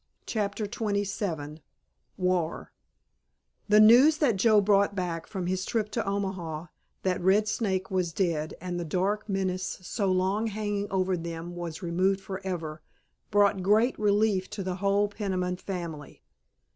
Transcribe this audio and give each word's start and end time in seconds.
*CHAPTER 0.25 0.65
XXVII* 0.65 1.61
*WAR* 2.17 2.71
The 3.69 3.79
news 3.79 4.17
that 4.17 4.35
Joe 4.35 4.59
brought 4.59 4.95
back 4.95 5.27
from 5.27 5.45
his 5.45 5.63
trip 5.63 5.91
to 5.91 6.03
Omaha 6.03 6.65
that 7.03 7.21
Red 7.21 7.47
Snake 7.47 7.91
was 7.91 8.11
dead 8.11 8.55
and 8.59 8.79
the 8.79 8.83
dark 8.83 9.29
menace 9.29 9.77
so 9.83 10.11
long 10.11 10.47
hanging 10.47 10.89
over 10.89 11.15
them 11.15 11.55
was 11.55 11.83
removed 11.83 12.19
forever, 12.19 12.81
brought 13.29 13.61
great 13.61 13.99
relief 13.99 14.49
to 14.49 14.63
the 14.63 14.77
whole 14.77 15.07
Peniman 15.07 15.57
family. 15.57 16.23